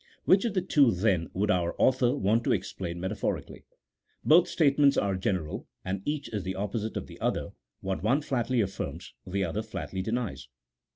Which 0.25 0.45
of 0.45 0.55
the 0.55 0.63
two, 0.63 0.89
then, 0.89 1.29
would 1.35 1.51
our 1.51 1.75
author 1.77 2.17
want 2.17 2.43
to 2.45 2.53
explain 2.53 2.99
metaphorically? 2.99 3.65
Both 4.25 4.47
state 4.47 4.79
ments 4.79 4.97
are 4.97 5.13
general, 5.15 5.67
and 5.85 6.01
each 6.05 6.27
is 6.29 6.41
the 6.43 6.55
opposite 6.55 6.97
of 6.97 7.05
the 7.05 7.21
other— 7.21 7.49
what 7.81 8.01
one 8.01 8.21
flatly 8.23 8.61
affirms, 8.61 9.13
the 9.27 9.43
other 9.43 9.61
flatly 9.61 10.01
denies. 10.01 10.47